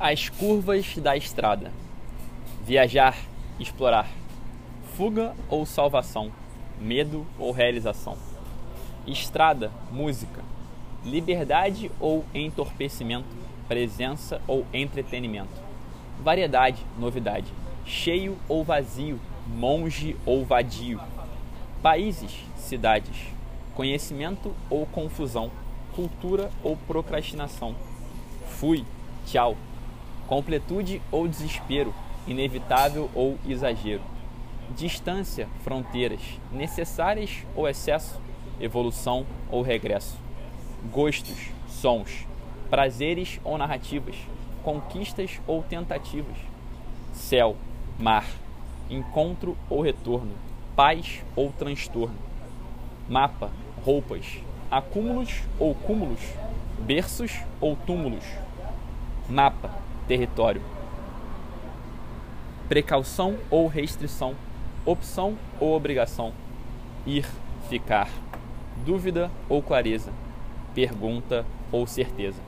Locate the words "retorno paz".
49.80-51.24